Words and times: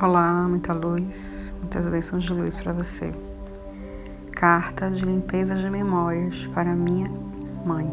Olá, 0.00 0.46
muita 0.48 0.72
luz, 0.72 1.52
muitas 1.58 1.88
bênçãos 1.88 2.22
de 2.22 2.32
luz 2.32 2.56
para 2.56 2.72
você. 2.72 3.12
Carta 4.30 4.88
de 4.88 5.04
limpeza 5.04 5.56
de 5.56 5.68
memórias 5.68 6.46
para 6.54 6.72
minha 6.72 7.10
mãe. 7.66 7.92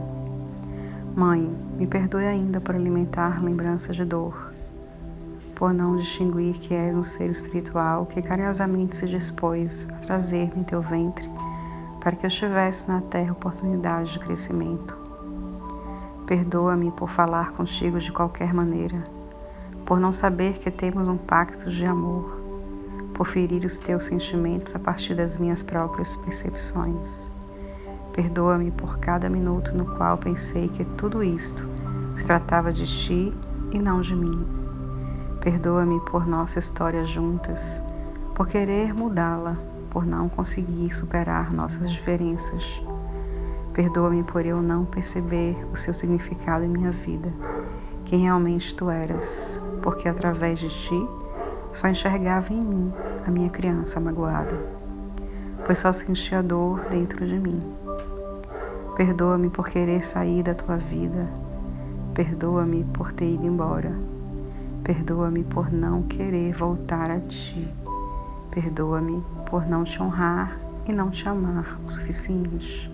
Mãe, 1.15 1.51
me 1.75 1.87
perdoe 1.87 2.27
ainda 2.27 2.61
por 2.61 2.75
alimentar 2.75 3.43
lembranças 3.43 3.95
de 3.95 4.05
dor, 4.05 4.53
por 5.55 5.73
não 5.73 5.95
distinguir 5.95 6.53
que 6.59 6.75
és 6.75 6.95
um 6.95 7.01
ser 7.01 7.27
espiritual 7.27 8.05
que 8.05 8.21
carinhosamente 8.21 8.95
se 8.95 9.07
dispôs 9.07 9.87
a 9.89 9.95
trazer-me 9.95 10.61
em 10.61 10.63
teu 10.63 10.83
ventre 10.83 11.27
para 12.01 12.15
que 12.15 12.27
eu 12.27 12.29
tivesse 12.29 12.87
na 12.87 13.01
terra 13.01 13.31
oportunidade 13.31 14.13
de 14.13 14.19
crescimento. 14.19 14.95
Perdoa-me 16.27 16.91
por 16.91 17.09
falar 17.09 17.53
contigo 17.53 17.97
de 17.97 18.11
qualquer 18.11 18.53
maneira 18.53 19.14
por 19.85 19.99
não 19.99 20.11
saber 20.11 20.57
que 20.57 20.71
temos 20.71 21.07
um 21.07 21.15
pacto 21.15 21.69
de 21.69 21.85
amor, 21.85 22.41
por 23.13 23.27
ferir 23.27 23.63
os 23.63 23.77
teus 23.77 24.05
sentimentos 24.05 24.75
a 24.75 24.79
partir 24.79 25.13
das 25.13 25.37
minhas 25.37 25.61
próprias 25.61 26.15
percepções. 26.15 27.31
Perdoa-me 28.11 28.71
por 28.71 28.97
cada 28.97 29.29
minuto 29.29 29.75
no 29.75 29.85
qual 29.95 30.17
pensei 30.17 30.67
que 30.69 30.83
tudo 30.83 31.23
isto 31.23 31.67
se 32.15 32.25
tratava 32.25 32.71
de 32.71 32.85
ti 32.85 33.33
e 33.71 33.79
não 33.79 34.01
de 34.01 34.15
mim. 34.15 34.45
Perdoa-me 35.39 35.99
por 36.01 36.25
nossa 36.25 36.57
história 36.57 37.03
juntas, 37.03 37.81
por 38.33 38.47
querer 38.47 38.93
mudá-la, 38.93 39.55
por 39.91 40.05
não 40.05 40.27
conseguir 40.27 40.93
superar 40.95 41.53
nossas 41.53 41.91
diferenças. 41.91 42.81
Perdoa-me 43.71 44.23
por 44.23 44.45
eu 44.45 44.61
não 44.61 44.85
perceber 44.85 45.55
o 45.71 45.75
seu 45.75 45.93
significado 45.93 46.63
em 46.63 46.69
minha 46.69 46.91
vida, 46.91 47.31
quem 48.05 48.21
realmente 48.21 48.73
tu 48.75 48.89
eras, 48.89 49.59
porque 49.81 50.07
através 50.07 50.59
de 50.59 50.69
ti 50.69 51.09
só 51.73 51.87
enxergava 51.87 52.53
em 52.53 52.61
mim 52.61 52.93
a 53.27 53.31
minha 53.31 53.49
criança 53.49 53.99
magoada, 53.99 54.55
pois 55.65 55.79
só 55.79 55.91
sentia 55.91 56.41
dor 56.41 56.85
dentro 56.85 57.25
de 57.25 57.37
mim. 57.37 57.59
Perdoa-me 58.95 59.49
por 59.49 59.67
querer 59.67 60.05
sair 60.05 60.43
da 60.43 60.53
tua 60.53 60.77
vida, 60.77 61.27
perdoa-me 62.13 62.85
por 62.85 63.11
ter 63.11 63.33
ido 63.33 63.45
embora, 63.45 63.91
perdoa-me 64.83 65.43
por 65.43 65.73
não 65.73 66.03
querer 66.03 66.53
voltar 66.53 67.09
a 67.09 67.19
ti, 67.19 67.67
perdoa-me 68.51 69.21
por 69.49 69.67
não 69.67 69.83
te 69.83 70.01
honrar 70.01 70.57
e 70.87 70.93
não 70.93 71.09
te 71.09 71.27
amar 71.27 71.79
o 71.85 71.89
suficiente. 71.89 72.89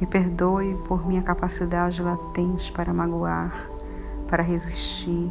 Me 0.00 0.06
perdoe 0.06 0.74
por 0.86 1.06
minha 1.06 1.22
capacidade 1.22 2.02
latente 2.02 2.72
para 2.72 2.94
magoar, 2.94 3.68
para 4.32 4.42
resistir, 4.42 5.30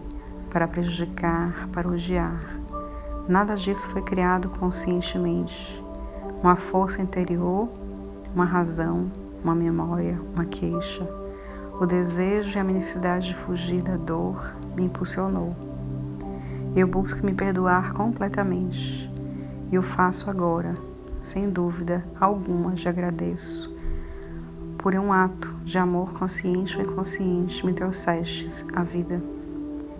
para 0.51 0.67
prejudicar, 0.67 1.67
para 1.71 1.89
odiar. 1.89 2.39
Nada 3.27 3.55
disso 3.55 3.89
foi 3.89 4.03
criado 4.03 4.47
conscientemente. 4.47 5.83
Uma 6.43 6.55
força 6.55 7.01
interior, 7.01 7.67
uma 8.35 8.45
razão, 8.45 9.11
uma 9.43 9.55
memória, 9.55 10.21
uma 10.35 10.45
queixa. 10.45 11.03
O 11.79 11.87
desejo 11.87 12.55
e 12.55 12.59
a 12.59 12.63
necessidade 12.63 13.29
de 13.29 13.35
fugir 13.35 13.81
da 13.81 13.97
dor 13.97 14.55
me 14.75 14.83
impulsionou. 14.83 15.55
Eu 16.75 16.85
busco 16.85 17.25
me 17.25 17.33
perdoar 17.33 17.93
completamente 17.93 19.11
e 19.71 19.79
o 19.79 19.81
faço 19.81 20.29
agora, 20.29 20.75
sem 21.23 21.49
dúvida 21.49 22.05
alguma, 22.19 22.73
te 22.73 22.87
agradeço. 22.87 23.70
Por 24.81 24.95
um 24.95 25.13
ato 25.13 25.53
de 25.63 25.77
amor 25.77 26.11
consciente 26.13 26.75
ou 26.75 26.83
inconsciente 26.83 27.63
me 27.63 27.71
trouxestes 27.71 28.65
a 28.73 28.81
vida 28.81 29.21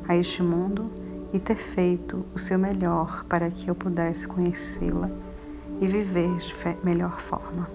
a 0.07 0.15
este 0.15 0.41
mundo 0.41 0.89
e 1.31 1.39
ter 1.39 1.55
feito 1.55 2.25
o 2.33 2.39
seu 2.39 2.57
melhor 2.57 3.23
para 3.25 3.51
que 3.51 3.69
eu 3.69 3.75
pudesse 3.75 4.27
conhecê-la 4.27 5.09
e 5.79 5.85
viver 5.85 6.35
de 6.37 6.55
melhor 6.83 7.19
forma. 7.19 7.69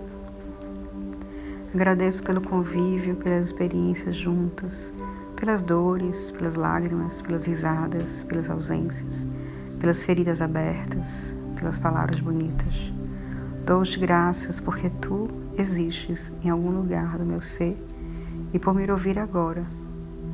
Agradeço 1.72 2.24
pelo 2.24 2.40
convívio, 2.40 3.14
pelas 3.14 3.46
experiências 3.46 4.16
juntas, 4.16 4.92
pelas 5.36 5.62
dores, 5.62 6.32
pelas 6.32 6.56
lágrimas, 6.56 7.22
pelas 7.22 7.46
risadas, 7.46 8.24
pelas 8.24 8.50
ausências, 8.50 9.24
pelas 9.78 10.02
feridas 10.02 10.42
abertas, 10.42 11.32
pelas 11.54 11.78
palavras 11.78 12.18
bonitas. 12.18 12.92
Dou-te 13.66 13.98
graças 13.98 14.60
porque 14.60 14.88
tu 14.88 15.26
existes 15.58 16.32
em 16.44 16.50
algum 16.50 16.70
lugar 16.70 17.18
do 17.18 17.24
meu 17.24 17.42
ser 17.42 17.76
e 18.54 18.60
por 18.60 18.72
me 18.72 18.88
ouvir 18.88 19.18
agora. 19.18 19.66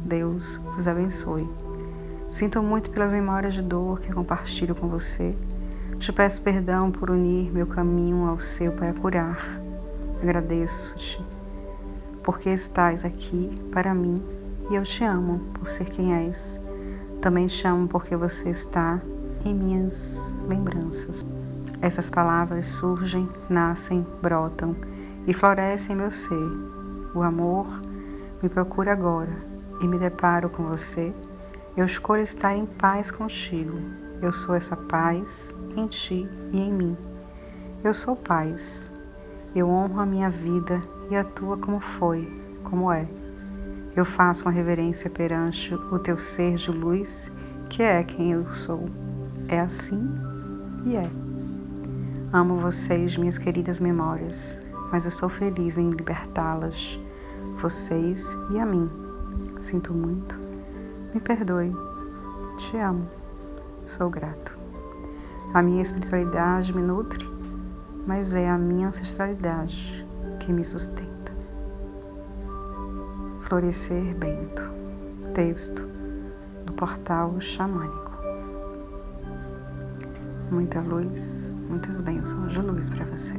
Deus 0.05 0.59
vos 0.75 0.87
abençoe. 0.87 1.49
Sinto 2.31 2.63
muito 2.63 2.91
pelas 2.91 3.11
memórias 3.11 3.55
de 3.55 3.63
dor 3.63 4.01
que 4.01 4.13
compartilho 4.13 4.75
com 4.75 4.87
você. 4.87 5.35
Te 5.99 6.13
peço 6.13 6.43
perdão 6.43 6.91
por 6.91 7.09
unir 7.09 7.51
meu 7.51 7.67
caminho 7.67 8.29
ao 8.29 8.39
seu 8.39 8.71
para 8.73 8.93
curar. 8.93 9.39
Agradeço-te 10.23 11.25
porque 12.23 12.51
estás 12.51 13.03
aqui 13.03 13.51
para 13.73 13.95
mim 13.95 14.23
e 14.71 14.75
eu 14.75 14.83
te 14.83 15.05
amo 15.05 15.39
por 15.55 15.67
ser 15.67 15.87
quem 15.87 16.13
és. 16.13 16.61
Também 17.23 17.47
te 17.47 17.67
amo 17.67 17.89
porque 17.89 18.15
você 18.15 18.51
está 18.51 19.01
em 19.43 19.55
minhas 19.55 20.35
lembranças. 20.47 21.22
Essas 21.83 22.09
palavras 22.09 22.69
surgem, 22.69 23.29
nascem, 23.51 24.07
brotam 24.23 24.75
e 25.27 25.35
florescem 25.35 25.95
em 25.95 25.99
meu 25.99 26.11
ser. 26.11 26.49
O 27.15 27.23
amor 27.23 27.67
me 28.43 28.49
procura 28.49 28.93
agora 28.93 29.37
e 29.83 29.87
me 29.87 29.99
deparo 29.99 30.49
com 30.49 30.63
você 30.63 31.13
eu 31.75 31.87
escolho 31.87 32.23
estar 32.23 32.55
em 32.55 32.67
paz 32.67 33.11
contigo. 33.11 33.79
Eu 34.21 34.31
sou 34.31 34.55
essa 34.55 34.77
paz 34.77 35.57
em 35.75 35.87
ti 35.87 36.29
e 36.53 36.61
em 36.61 36.71
mim. 36.71 36.97
Eu 37.83 37.95
sou 37.95 38.15
paz. 38.15 38.91
Eu 39.55 39.71
honro 39.71 39.99
a 40.01 40.05
minha 40.05 40.29
vida 40.29 40.83
e 41.11 41.17
a 41.17 41.25
tua 41.25 41.57
como 41.57 41.81
foi, 41.81 42.31
como 42.63 42.93
é. 42.93 43.09
Eu 43.97 44.05
faço 44.05 44.45
uma 44.45 44.51
reverência 44.51 45.09
perante 45.09 45.75
o 45.75 45.99
teu 45.99 46.19
ser 46.19 46.57
de 46.57 46.71
luz, 46.71 47.33
que 47.71 47.83
é 47.83 48.03
quem 48.05 48.33
eu 48.33 48.53
sou. 48.53 48.85
É 49.49 49.59
assim 49.59 50.11
e 50.85 50.97
é. 50.97 51.32
Amo 52.33 52.57
vocês, 52.57 53.17
minhas 53.17 53.39
queridas 53.39 53.79
memórias, 53.79 54.59
mas 54.91 55.05
estou 55.05 55.29
feliz 55.29 55.77
em 55.77 55.91
libertá-las, 55.91 56.99
vocês 57.57 58.37
e 58.51 58.59
a 58.59 58.65
mim. 58.65 58.87
Sinto 59.59 59.93
muito 59.93 60.53
me 61.15 61.21
perdoe. 61.21 61.73
Te 62.57 62.79
amo. 62.79 63.07
Sou 63.85 64.09
grato. 64.09 64.59
A 65.53 65.63
minha 65.63 65.83
espiritualidade 65.83 66.75
me 66.75 66.83
nutre, 66.83 67.29
mas 68.07 68.35
é 68.35 68.49
a 68.49 68.57
minha 68.57 68.89
ancestralidade 68.89 70.07
que 70.41 70.53
me 70.53 70.65
sustenta. 70.65 71.33
Florescer 73.43 74.15
Bento. 74.17 74.73
Texto 75.35 75.87
do 76.65 76.73
portal 76.73 77.39
xamânico. 77.41 78.12
Muita 80.53 80.83
luz, 80.83 81.55
muitas 81.67 82.03
bênçãos 82.03 82.53
de 82.53 82.59
luz 82.59 82.91
para 82.91 83.07
você. 83.07 83.39